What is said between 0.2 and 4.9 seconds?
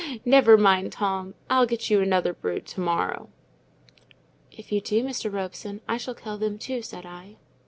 Never mind, Tom, I'll get you another brood to morrow." "If you